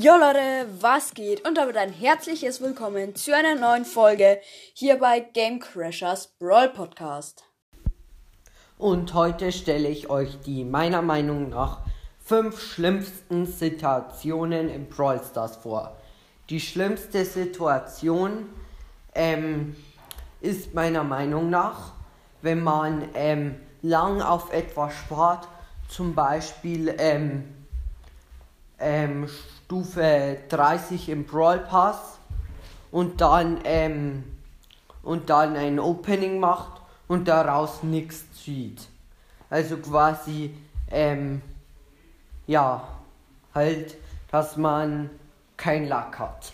Jo 0.00 0.12
Leute, 0.12 0.68
was 0.80 1.12
geht? 1.12 1.44
Und 1.44 1.58
damit 1.58 1.76
ein 1.76 1.92
herzliches 1.92 2.60
Willkommen 2.60 3.16
zu 3.16 3.34
einer 3.34 3.56
neuen 3.56 3.84
Folge 3.84 4.38
hier 4.72 4.96
bei 4.96 5.18
Game 5.18 5.58
Crashers 5.58 6.28
Brawl 6.38 6.68
Podcast. 6.68 7.42
Und 8.76 9.12
heute 9.12 9.50
stelle 9.50 9.88
ich 9.88 10.08
euch 10.08 10.38
die 10.46 10.62
meiner 10.62 11.02
Meinung 11.02 11.48
nach 11.48 11.80
fünf 12.20 12.62
schlimmsten 12.62 13.44
Situationen 13.46 14.68
im 14.68 14.86
Brawl 14.86 15.20
Stars 15.20 15.56
vor. 15.56 15.96
Die 16.48 16.60
schlimmste 16.60 17.24
Situation 17.24 18.46
ähm, 19.16 19.74
ist 20.40 20.74
meiner 20.74 21.02
Meinung 21.02 21.50
nach, 21.50 21.94
wenn 22.40 22.62
man 22.62 23.08
ähm, 23.14 23.56
lang 23.82 24.22
auf 24.22 24.52
etwas 24.52 24.94
spart, 24.94 25.48
zum 25.88 26.14
Beispiel 26.14 26.94
ähm, 26.98 27.52
ähm, 28.78 29.28
Stufe 29.68 30.38
30 30.48 31.10
im 31.10 31.24
Brawl 31.26 31.58
Pass 31.58 32.18
und 32.90 33.20
dann, 33.20 33.60
ähm, 33.64 34.24
und 35.02 35.28
dann 35.28 35.56
ein 35.56 35.78
Opening 35.78 36.40
macht 36.40 36.80
und 37.06 37.28
daraus 37.28 37.82
nichts 37.82 38.24
zieht. 38.32 38.88
Also 39.50 39.76
quasi, 39.76 40.54
ähm, 40.90 41.42
ja, 42.46 42.88
halt, 43.54 43.98
dass 44.30 44.56
man 44.56 45.10
kein 45.58 45.86
Lack 45.86 46.18
hat. 46.18 46.50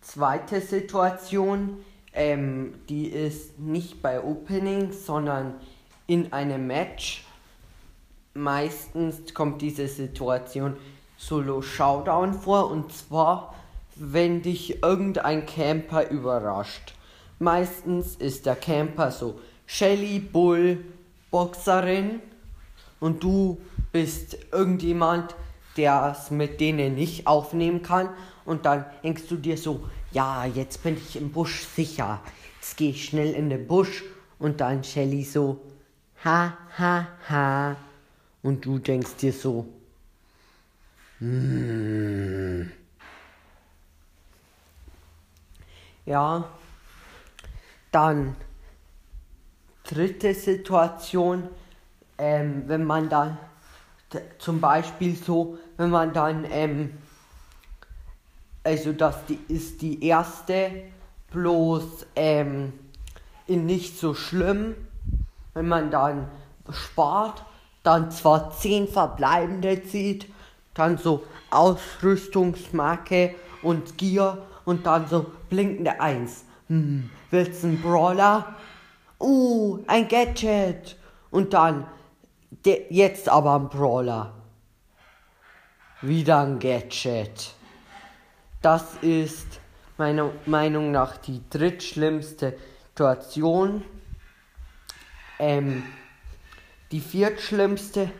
Zweite 0.00 0.60
Situation, 0.60 1.84
ähm, 2.12 2.74
die 2.88 3.08
ist 3.08 3.58
nicht 3.58 4.00
bei 4.00 4.22
Opening, 4.22 4.92
sondern 4.92 5.54
in 6.06 6.32
einem 6.32 6.68
Match 6.68 7.24
meistens 8.38 9.34
kommt 9.34 9.60
diese 9.62 9.88
Situation 9.88 10.76
Solo 11.16 11.62
Showdown 11.62 12.32
vor 12.32 12.70
und 12.70 12.92
zwar, 12.92 13.54
wenn 13.96 14.42
dich 14.42 14.82
irgendein 14.82 15.44
Camper 15.46 16.08
überrascht. 16.10 16.94
Meistens 17.38 18.14
ist 18.16 18.46
der 18.46 18.56
Camper 18.56 19.10
so 19.10 19.40
Shelly, 19.66 20.20
Bull, 20.20 20.84
Boxerin 21.30 22.20
und 23.00 23.22
du 23.22 23.58
bist 23.92 24.38
irgendjemand, 24.52 25.34
der 25.76 26.16
es 26.16 26.30
mit 26.30 26.60
denen 26.60 26.94
nicht 26.94 27.26
aufnehmen 27.26 27.82
kann 27.82 28.08
und 28.44 28.64
dann 28.64 28.84
denkst 29.02 29.24
du 29.28 29.36
dir 29.36 29.58
so, 29.58 29.80
ja, 30.12 30.46
jetzt 30.46 30.82
bin 30.82 30.96
ich 30.96 31.16
im 31.16 31.30
Busch 31.32 31.66
sicher. 31.66 32.20
Jetzt 32.60 32.76
gehe 32.76 32.90
ich 32.90 33.04
schnell 33.04 33.32
in 33.34 33.50
den 33.50 33.66
Busch 33.66 34.04
und 34.38 34.60
dann 34.60 34.84
Shelly 34.84 35.22
so, 35.22 35.60
ha, 36.24 36.56
ha, 36.78 37.08
ha. 37.28 37.76
Und 38.42 38.64
du 38.64 38.78
denkst 38.78 39.16
dir 39.16 39.32
so, 39.32 39.66
hmm. 41.18 42.70
ja, 46.06 46.48
dann 47.90 48.36
dritte 49.84 50.34
Situation, 50.34 51.48
ähm, 52.18 52.64
wenn 52.66 52.84
man 52.84 53.08
dann 53.08 53.38
zum 54.38 54.60
Beispiel 54.60 55.16
so, 55.16 55.58
wenn 55.76 55.90
man 55.90 56.12
dann, 56.12 56.46
ähm, 56.50 56.98
also 58.64 58.92
das 58.92 59.24
die, 59.26 59.38
ist 59.48 59.82
die 59.82 60.04
erste, 60.04 60.84
bloß 61.30 62.06
ähm, 62.16 62.72
nicht 63.46 63.98
so 63.98 64.14
schlimm, 64.14 64.74
wenn 65.54 65.68
man 65.68 65.90
dann 65.90 66.28
spart 66.70 67.44
dann 67.88 68.10
zwar 68.10 68.50
10 68.50 68.86
verbleibende 68.86 69.82
zieht, 69.82 70.26
dann 70.74 70.98
so 70.98 71.24
Ausrüstungsmarke 71.50 73.34
und 73.62 73.96
Gear 73.96 74.46
und 74.66 74.84
dann 74.84 75.08
so 75.08 75.32
blinkende 75.48 75.98
1. 75.98 76.44
Hm, 76.66 77.08
willst 77.30 77.64
ein 77.64 77.80
Brawler? 77.80 78.56
Uh, 79.18 79.78
ein 79.86 80.06
Gadget. 80.06 80.98
Und 81.30 81.54
dann, 81.54 81.86
jetzt 82.90 83.30
aber 83.30 83.54
ein 83.54 83.70
Brawler. 83.70 84.34
Wieder 86.02 86.40
ein 86.40 86.58
Gadget. 86.58 87.54
Das 88.60 88.96
ist 89.00 89.60
meiner 89.96 90.30
Meinung 90.44 90.90
nach 90.90 91.16
die 91.16 91.40
drittschlimmste 91.48 92.58
Situation. 92.90 93.82
Ähm, 95.38 95.84
die 96.90 97.00
viertschlimmste 97.00 98.10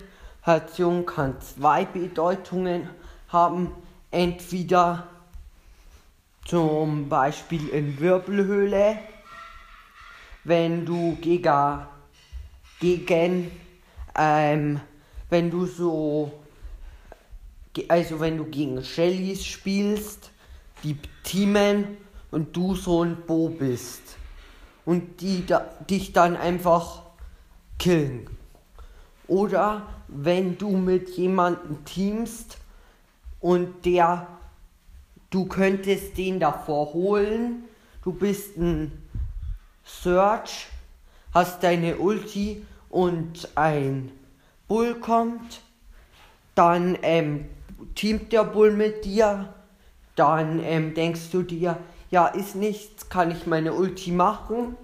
Situation 0.49 1.05
kann 1.05 1.39
zwei 1.43 1.85
Bedeutungen 1.85 2.89
haben. 3.29 3.71
Entweder 4.11 5.07
zum 6.47 7.11
Beispiel 7.11 7.69
in 7.69 8.01
Wirbelhöhle, 8.01 8.99
wenn 10.45 10.87
du 10.87 11.19
gegen, 11.21 11.87
gegen 12.81 13.51
ähm, 14.17 14.81
wenn 15.29 15.51
du 15.51 15.67
so, 15.67 16.33
also 17.89 18.21
wenn 18.21 18.39
du 18.39 18.45
gegen 18.47 18.83
Shellys 18.83 19.45
spielst, 19.45 20.31
die 20.83 20.97
teamen 21.25 21.99
und 22.31 22.57
du 22.57 22.75
so 22.75 23.05
ein 23.05 23.19
Bo 23.27 23.51
bist 23.51 24.17
und 24.87 25.21
die 25.21 25.45
da, 25.45 25.59
dich 25.91 26.15
dann 26.15 26.39
einfach 26.39 27.03
killen. 27.79 28.38
Oder 29.29 29.83
wenn 30.09 30.57
du 30.57 30.71
mit 30.71 31.11
jemandem 31.11 31.85
teamst 31.85 32.57
und 33.41 33.85
der, 33.85 34.27
du 35.31 35.45
könntest 35.45 36.17
den 36.17 36.41
davor 36.41 36.95
holen, 36.95 37.65
du 38.03 38.13
bist 38.13 38.57
ein 38.57 38.91
Search, 39.85 40.69
hast 41.33 41.63
deine 41.63 41.99
Ulti 41.99 42.65
und 42.89 43.51
ein 43.55 44.11
Bull 44.67 44.95
kommt, 44.95 45.61
dann 46.55 46.99
ähm, 47.03 47.45
teamt 47.95 48.33
der 48.33 48.45
Bull 48.45 48.73
mit 48.73 49.05
dir, 49.05 49.53
dann 50.17 50.59
ähm, 50.65 50.95
denkst 50.95 51.31
du 51.31 51.43
dir, 51.43 51.77
ja, 52.11 52.27
ist 52.27 52.57
nichts, 52.57 53.11
kann 53.11 53.31
ich 53.31 53.47
meine 53.47 53.75
Ulti 53.75 54.11
machen 54.11 54.77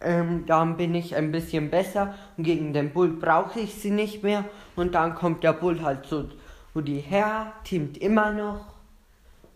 ähm, 0.00 0.44
dann 0.46 0.76
bin 0.76 0.94
ich 0.94 1.16
ein 1.16 1.32
bisschen 1.32 1.70
besser 1.70 2.14
und 2.36 2.44
gegen 2.44 2.72
den 2.72 2.92
Bull 2.92 3.08
brauche 3.08 3.60
ich 3.60 3.74
sie 3.74 3.90
nicht 3.90 4.22
mehr. 4.22 4.44
Und 4.76 4.94
dann 4.94 5.14
kommt 5.14 5.42
der 5.42 5.52
Bull 5.52 5.82
halt 5.82 6.06
so, 6.06 6.28
wo 6.74 6.80
die 6.80 7.00
her, 7.00 7.52
teamt 7.64 7.98
immer 7.98 8.32
noch 8.32 8.74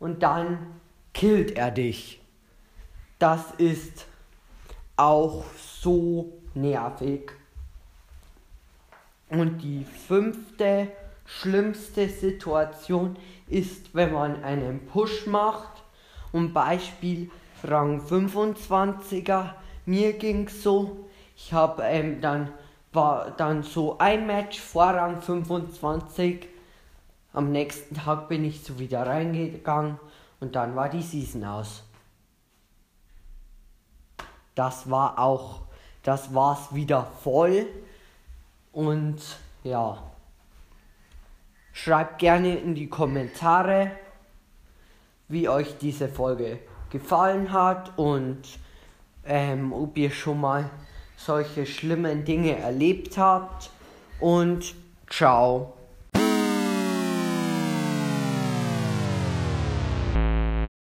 und 0.00 0.22
dann 0.22 0.58
killt 1.14 1.56
er 1.56 1.70
dich. 1.70 2.20
Das 3.18 3.52
ist 3.58 4.06
auch 4.96 5.44
so 5.56 6.32
nervig. 6.54 7.32
Und 9.28 9.58
die 9.62 9.84
fünfte 9.84 10.88
schlimmste 11.24 12.08
Situation 12.08 13.16
ist, 13.48 13.94
wenn 13.94 14.12
man 14.12 14.42
einen 14.42 14.86
Push 14.86 15.26
macht. 15.26 15.82
Und 16.32 16.52
Beispiel 16.52 17.30
Rang 17.62 18.00
25er 18.00 19.50
mir 19.86 20.12
ging's 20.14 20.62
so, 20.62 21.08
ich 21.36 21.52
habe 21.52 21.82
ähm, 21.82 22.20
dann 22.20 22.52
war 22.92 23.30
dann 23.30 23.62
so 23.62 23.98
ein 23.98 24.26
Match 24.26 24.60
Vorrang 24.60 25.20
25. 25.20 26.48
Am 27.32 27.50
nächsten 27.50 27.94
Tag 27.94 28.28
bin 28.28 28.44
ich 28.44 28.62
so 28.62 28.78
wieder 28.78 29.06
reingegangen 29.06 29.98
und 30.40 30.54
dann 30.54 30.76
war 30.76 30.90
die 30.90 31.02
Season 31.02 31.44
aus. 31.44 31.82
Das 34.54 34.90
war 34.90 35.18
auch, 35.18 35.60
das 36.02 36.34
war's 36.34 36.74
wieder 36.74 37.06
voll 37.22 37.66
und 38.72 39.20
ja. 39.64 40.02
Schreibt 41.72 42.18
gerne 42.18 42.56
in 42.56 42.74
die 42.74 42.88
Kommentare, 42.88 43.92
wie 45.28 45.48
euch 45.48 45.78
diese 45.78 46.06
Folge 46.06 46.58
gefallen 46.90 47.50
hat 47.50 47.96
und 47.96 48.42
ähm, 49.26 49.72
ob 49.72 49.96
ihr 49.96 50.10
schon 50.10 50.40
mal 50.40 50.70
solche 51.16 51.66
schlimmen 51.66 52.24
Dinge 52.24 52.58
erlebt 52.58 53.18
habt. 53.18 53.70
Und 54.20 54.74
ciao. 55.08 55.74